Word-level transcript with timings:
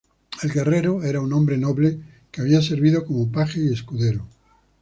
El 0.41 0.49
guerrero 0.49 1.03
era 1.03 1.21
un 1.21 1.31
hombre 1.31 1.59
noble 1.59 1.99
que 2.31 2.41
había 2.41 2.63
servido 2.63 3.05
como 3.05 3.31
paje 3.31 3.59
y 3.59 3.71
escudero. 3.71 4.25